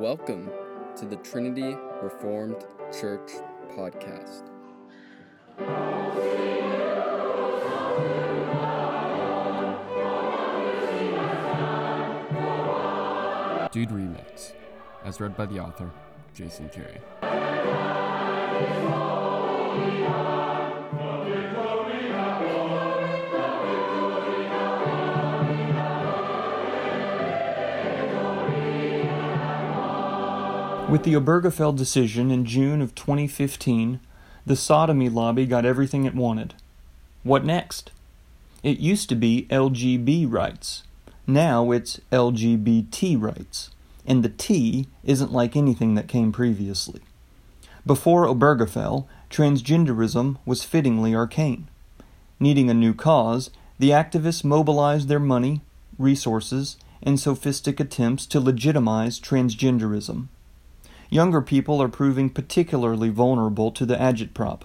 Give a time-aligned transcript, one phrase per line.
[0.00, 0.50] Welcome
[0.96, 3.32] to the Trinity Reformed Church
[3.76, 4.48] podcast.
[13.72, 14.54] Dude Remix,
[15.04, 15.90] as read by the author,
[16.32, 16.98] Jason Carey.
[30.90, 34.00] With the Obergefell decision in June of 2015,
[34.44, 36.54] the sodomy lobby got everything it wanted.
[37.22, 37.92] What next?
[38.64, 40.82] It used to be LGB rights.
[41.28, 43.70] Now it's LGBT rights.
[44.04, 47.02] And the T isn't like anything that came previously.
[47.86, 51.68] Before Obergefell, transgenderism was fittingly arcane.
[52.40, 55.60] Needing a new cause, the activists mobilized their money,
[55.98, 60.26] resources, and sophistic attempts to legitimize transgenderism.
[61.12, 64.62] Younger people are proving particularly vulnerable to the agitprop.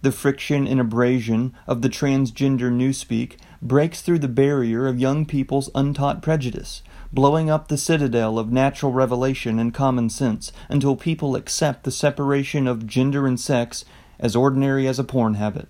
[0.00, 5.68] The friction and abrasion of the transgender newspeak breaks through the barrier of young people's
[5.74, 11.82] untaught prejudice, blowing up the citadel of natural revelation and common sense until people accept
[11.82, 13.84] the separation of gender and sex
[14.20, 15.66] as ordinary as a porn habit.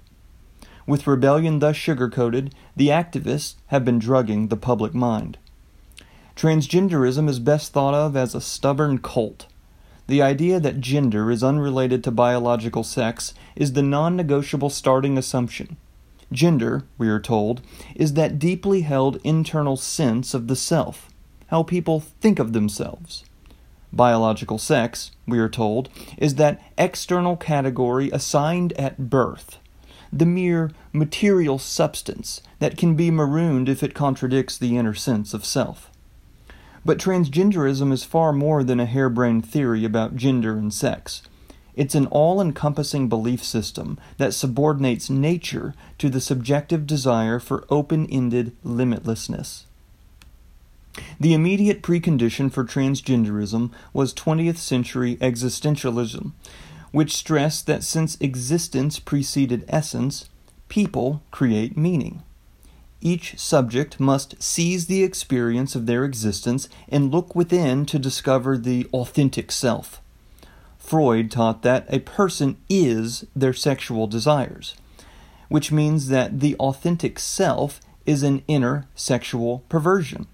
[0.86, 5.38] With rebellion thus sugar-coated, the activists have been drugging the public mind.
[6.36, 9.46] Transgenderism is best thought of as a stubborn cult
[10.06, 15.76] the idea that gender is unrelated to biological sex is the non negotiable starting assumption.
[16.32, 17.60] Gender, we are told,
[17.94, 21.10] is that deeply held internal sense of the self,
[21.48, 23.24] how people think of themselves.
[23.92, 29.58] Biological sex, we are told, is that external category assigned at birth,
[30.12, 35.44] the mere material substance that can be marooned if it contradicts the inner sense of
[35.44, 35.90] self.
[36.86, 41.20] But transgenderism is far more than a harebrained theory about gender and sex.
[41.74, 48.06] It's an all encompassing belief system that subordinates nature to the subjective desire for open
[48.06, 49.64] ended limitlessness.
[51.18, 56.30] The immediate precondition for transgenderism was 20th century existentialism,
[56.92, 60.28] which stressed that since existence preceded essence,
[60.68, 62.22] people create meaning.
[63.00, 68.86] Each subject must seize the experience of their existence and look within to discover the
[68.92, 70.00] authentic self.
[70.78, 74.74] Freud taught that a person is their sexual desires,
[75.48, 80.26] which means that the authentic self is an inner sexual perversion.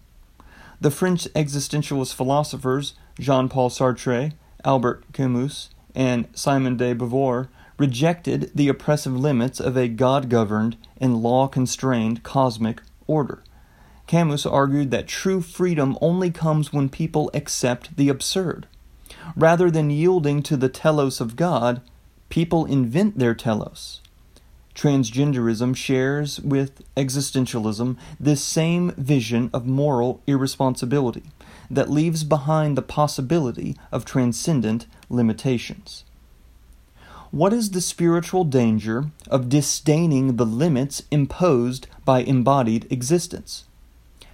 [0.80, 4.32] The French existentialist philosophers Jean Paul Sartre,
[4.64, 7.48] Albert Camus, and Simone de Beauvoir
[7.82, 13.42] rejected the oppressive limits of a God governed and law constrained cosmic order.
[14.06, 18.68] Camus argued that true freedom only comes when people accept the absurd.
[19.34, 21.80] Rather than yielding to the telos of God,
[22.28, 24.00] people invent their telos.
[24.76, 31.24] Transgenderism shares with existentialism this same vision of moral irresponsibility
[31.68, 36.04] that leaves behind the possibility of transcendent limitations.
[37.32, 43.64] What is the spiritual danger of disdaining the limits imposed by embodied existence?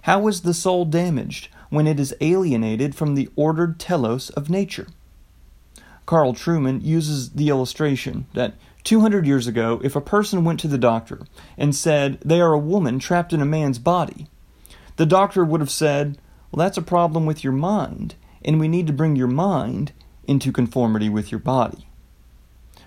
[0.01, 4.87] How is the soul damaged when it is alienated from the ordered telos of nature?
[6.05, 10.77] Carl Trueman uses the illustration that 200 years ago, if a person went to the
[10.77, 11.21] doctor
[11.57, 14.27] and said they are a woman trapped in a man's body,
[14.97, 16.17] the doctor would have said,
[16.51, 19.93] Well, that's a problem with your mind, and we need to bring your mind
[20.27, 21.88] into conformity with your body.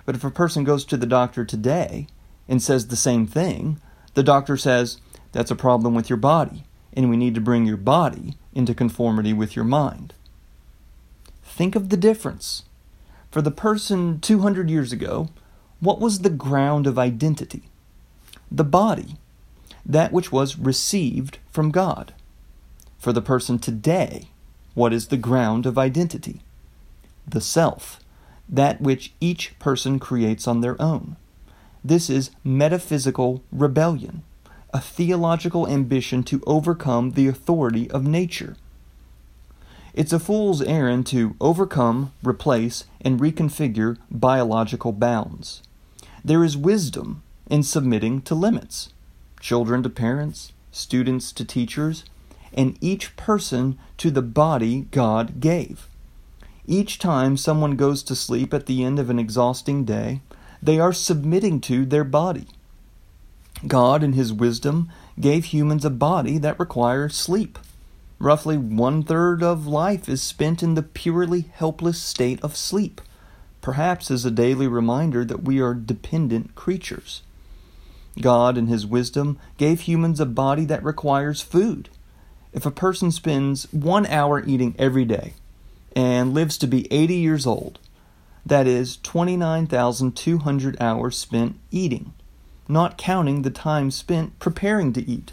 [0.05, 2.07] But if a person goes to the doctor today
[2.49, 3.81] and says the same thing,
[4.15, 4.99] the doctor says,
[5.33, 9.33] that's a problem with your body, and we need to bring your body into conformity
[9.33, 10.13] with your mind.
[11.43, 12.65] Think of the difference.
[13.31, 15.31] For the person 200 years ago,
[15.81, 17.63] what was the ground of identity?
[18.51, 19.17] The body,
[19.87, 22.13] that which was received from God.
[22.99, 24.29] For the person today,
[24.75, 26.43] what is the ground of identity?
[27.27, 28.01] The self,
[28.49, 31.17] that which each person creates on their own.
[31.85, 34.23] This is metaphysical rebellion,
[34.73, 38.57] a theological ambition to overcome the authority of nature.
[39.95, 45.63] It's a fool's errand to overcome, replace, and reconfigure biological bounds.
[46.25, 48.93] There is wisdom in submitting to limits
[49.43, 52.05] children to parents, students to teachers,
[52.55, 55.89] and each person to the body God gave.
[56.67, 60.21] Each time someone goes to sleep at the end of an exhausting day,
[60.63, 62.47] they are submitting to their body.
[63.67, 64.89] God, in His wisdom,
[65.19, 67.59] gave humans a body that requires sleep.
[68.21, 73.01] roughly one third of life is spent in the purely helpless state of sleep,
[73.61, 77.23] perhaps as a daily reminder that we are dependent creatures.
[78.21, 81.89] God, in His wisdom, gave humans a body that requires food.
[82.53, 85.35] If a person spends one hour eating every day
[85.95, 87.79] and lives to be 80 years old,
[88.45, 92.13] that is 29,200 hours spent eating,
[92.69, 95.33] not counting the time spent preparing to eat.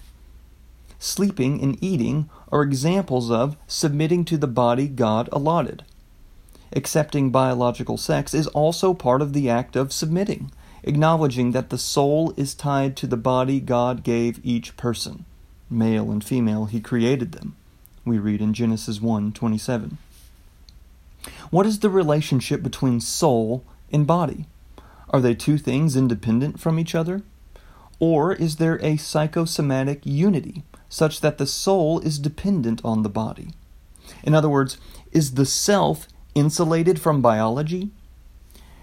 [0.99, 5.83] Sleeping and eating are examples of submitting to the body God allotted.
[6.73, 10.51] Accepting biological sex is also part of the act of submitting
[10.83, 15.25] acknowledging that the soul is tied to the body God gave each person.
[15.69, 17.55] Male and female, he created them.
[18.05, 19.97] We read in Genesis 1:27.
[21.49, 24.47] What is the relationship between soul and body?
[25.09, 27.23] Are they two things independent from each other?
[27.99, 33.49] Or is there a psychosomatic unity such that the soul is dependent on the body?
[34.23, 34.77] In other words,
[35.11, 37.91] is the self insulated from biology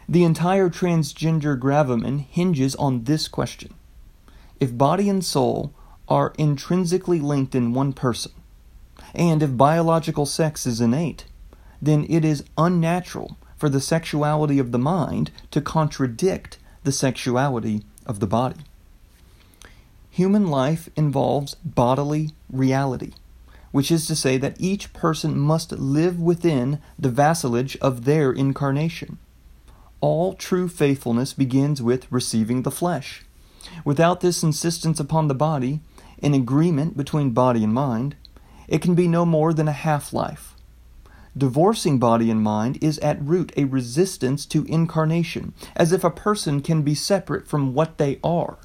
[0.08, 3.74] the entire transgender gravamen hinges on this question.
[4.60, 5.74] If body and soul
[6.08, 8.32] are intrinsically linked in one person,
[9.14, 11.24] and if biological sex is innate,
[11.81, 18.20] then it is unnatural for the sexuality of the mind to contradict the sexuality of
[18.20, 18.61] the body.
[20.11, 23.12] Human life involves bodily reality,
[23.73, 29.19] which is to say that each person must live within the vassalage of their incarnation
[30.00, 33.25] all true faithfulness begins with receiving the flesh.
[33.84, 35.81] Without this insistence upon the body,
[36.22, 38.14] an agreement between body and mind,
[38.69, 40.56] it can be no more than a half life.
[41.36, 46.62] Divorcing body and mind is at root a resistance to incarnation, as if a person
[46.62, 48.58] can be separate from what they are.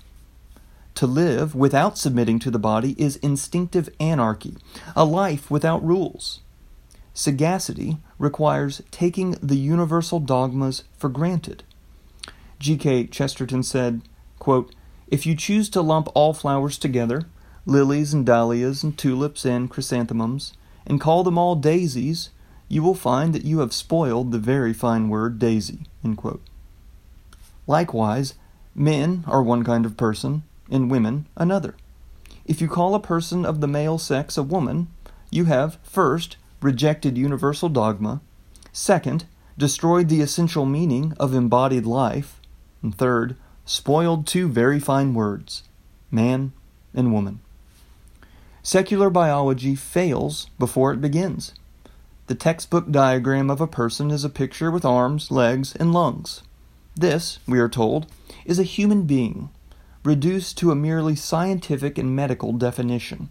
[0.96, 4.56] To live without submitting to the body is instinctive anarchy,
[4.96, 6.42] a life without rules.
[7.14, 11.64] Sagacity requires taking the universal dogmas for granted.
[12.60, 13.08] G.K.
[13.08, 14.02] Chesterton said,
[14.40, 14.74] quote,
[15.08, 17.24] If you choose to lump all flowers together,
[17.66, 20.54] lilies and dahlias and tulips and chrysanthemums,
[20.86, 22.30] and call them all daisies,
[22.72, 25.80] you will find that you have spoiled the very fine word daisy.
[27.68, 28.36] Likewise,
[28.74, 31.76] men are one kind of person, and women another.
[32.46, 34.88] If you call a person of the male sex a woman,
[35.30, 38.22] you have, first, rejected universal dogma,
[38.72, 39.26] second,
[39.58, 42.40] destroyed the essential meaning of embodied life,
[42.82, 43.36] and third,
[43.66, 45.64] spoiled two very fine words
[46.10, 46.54] man
[46.94, 47.42] and woman.
[48.64, 51.54] Secular biology fails before it begins.
[52.32, 56.44] The textbook diagram of a person is a picture with arms, legs, and lungs.
[56.96, 58.08] This, we are told,
[58.46, 59.50] is a human being,
[60.06, 63.30] reduced to a merely scientific and medical definition.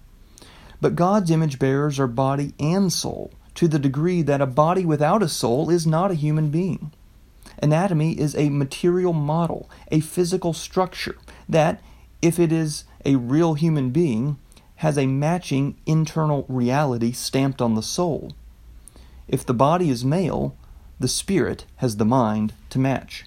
[0.82, 5.23] But God's image bearers are body and soul, to the degree that a body without
[5.23, 6.93] a soul is not a human being.
[7.62, 11.17] Anatomy is a material model, a physical structure
[11.49, 11.81] that,
[12.20, 14.37] if it is a real human being,
[14.76, 18.32] has a matching internal reality stamped on the soul.
[19.31, 20.56] If the body is male,
[20.99, 23.27] the spirit has the mind to match.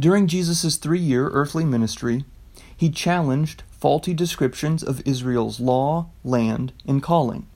[0.00, 2.24] During Jesus' three year earthly ministry,
[2.74, 7.46] he challenged faulty descriptions of Israel's law, land, and calling.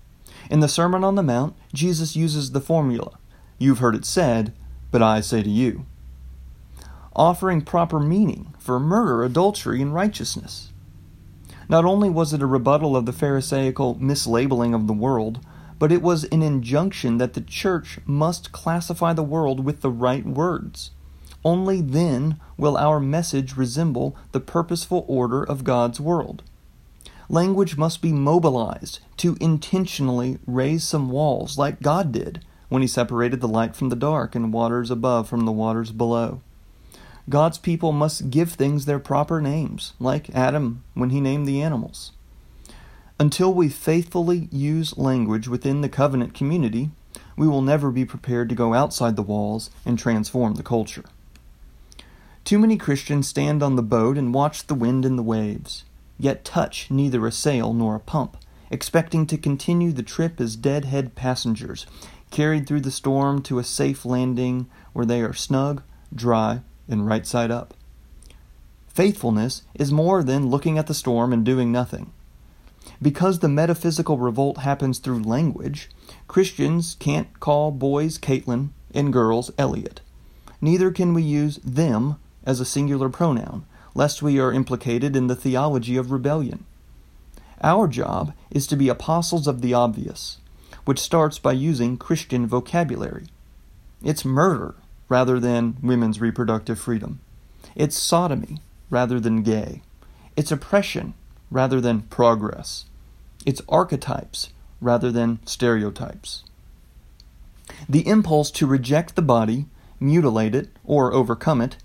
[0.51, 3.17] In the Sermon on the Mount, Jesus uses the formula
[3.59, 4.53] You've heard it said,
[4.91, 5.87] but I say to you.
[7.17, 10.71] Offering proper meaning for murder, adultery, and righteousness.
[11.67, 15.41] Not only was it a rebuttal of the Pharisaical mislabeling of the world,
[15.81, 20.27] but it was an injunction that the church must classify the world with the right
[20.27, 20.91] words.
[21.43, 26.43] Only then will our message resemble the purposeful order of God's world.
[27.31, 33.41] Language must be mobilized to intentionally raise some walls, like God did when He separated
[33.41, 36.43] the light from the dark and waters above from the waters below.
[37.31, 42.13] God's people must give things their proper names, like Adam when he named the animals.
[43.21, 46.89] Until we faithfully use language within the covenant community,
[47.37, 51.05] we will never be prepared to go outside the walls and transform the culture.
[52.45, 55.85] Too many Christians stand on the boat and watch the wind and the waves,
[56.19, 58.39] yet touch neither a sail nor a pump,
[58.71, 61.85] expecting to continue the trip as deadhead passengers,
[62.31, 65.83] carried through the storm to a safe landing where they are snug,
[66.15, 67.75] dry, and right side up.
[68.89, 72.15] Faithfulness is more than looking at the storm and doing nothing.
[73.03, 75.89] Because the metaphysical revolt happens through language,
[76.29, 80.01] Christians can't call boys Caitlin and girls Elliot.
[80.61, 83.65] Neither can we use them as a singular pronoun,
[83.95, 86.67] lest we are implicated in the theology of rebellion.
[87.63, 90.39] Our job is to be apostles of the obvious,
[90.85, 93.27] which starts by using Christian vocabulary.
[94.03, 94.75] It's murder
[95.09, 97.21] rather than women's reproductive freedom.
[97.75, 98.59] It's sodomy
[98.91, 99.83] rather than gay.
[100.37, 101.15] It's oppression
[101.51, 102.87] rather than progress.
[103.47, 106.45] It's archetypes rather than stereotypes.
[107.89, 109.67] The impulse to reject the body,
[109.99, 111.77] mutilate it, or overcome it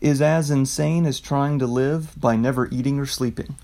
[0.00, 3.56] is as insane as trying to live by never eating or sleeping.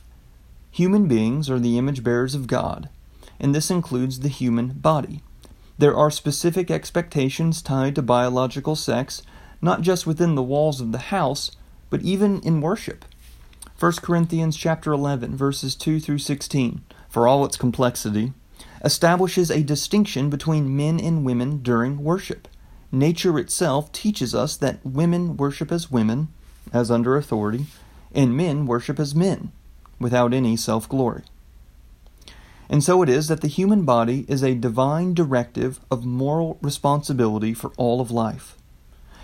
[0.71, 2.89] Human beings are the image bearers of God,
[3.41, 5.23] and this includes the human body.
[5.79, 9.23] There are specific expectations tied to biological sex,
[9.61, 11.51] not just within the walls of the house,
[11.91, 13.05] but even in worship.
[13.79, 18.33] 1 Corinthians chapter 11 verses 2 through 16, for all its complexity,
[18.85, 22.49] establishes a distinction between men and women during worship.
[22.91, 26.29] Nature itself teaches us that women worship as women,
[26.73, 27.67] as under authority,
[28.15, 29.53] and men worship as men,
[29.99, 31.23] without any self glory.
[32.71, 37.55] And so it is that the human body is a divine directive of moral responsibility
[37.55, 38.57] for all of life.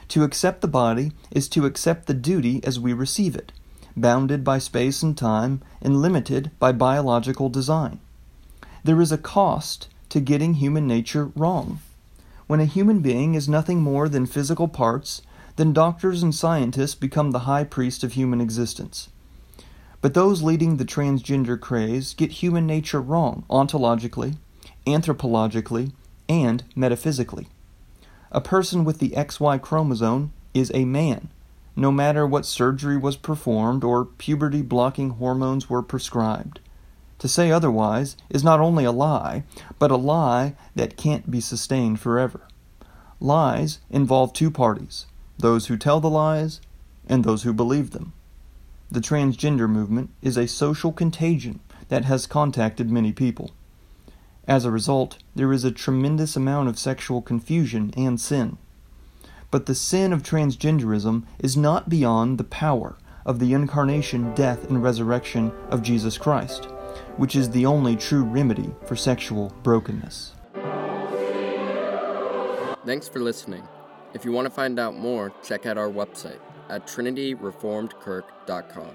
[0.09, 3.53] To accept the body is to accept the duty as we receive it,
[3.97, 8.01] bounded by space and time and limited by biological design.
[8.83, 11.81] There is a cost to getting human nature wrong.
[12.47, 15.23] When a human being is nothing more than physical parts,
[15.57, 19.09] then doctors and scientists become the high priest of human existence.
[20.01, 24.37] But those leading the transgender craze get human nature wrong ontologically,
[24.87, 25.93] anthropologically,
[26.29, 27.49] and metaphysically.
[28.31, 31.29] A person with the XY chromosome is a man,
[31.77, 36.61] no matter what surgery was performed or puberty blocking hormones were prescribed.
[37.19, 39.45] To say otherwise is not only a lie,
[39.79, 42.43] but a lie that can't be sustained forever.
[43.21, 45.07] Lies involve two parties
[45.39, 46.61] those who tell the lies
[47.09, 48.13] and those who believe them.
[48.91, 53.51] The transgender movement is a social contagion that has contacted many people.
[54.47, 58.59] As a result, there is a tremendous amount of sexual confusion and sin.
[59.55, 64.83] But the sin of transgenderism is not beyond the power of the incarnation, death, and
[64.83, 66.67] resurrection of Jesus Christ
[67.17, 70.33] which is the only true remedy for sexual brokenness.
[72.85, 73.63] Thanks for listening.
[74.13, 78.91] If you want to find out more, check out our website at trinityreformedkirk.com.